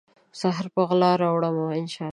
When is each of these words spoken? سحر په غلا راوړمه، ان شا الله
سحر 0.41 0.65
په 0.73 0.81
غلا 0.89 1.11
راوړمه، 1.23 1.67
ان 1.79 1.85
شا 1.93 2.01
الله 2.03 2.09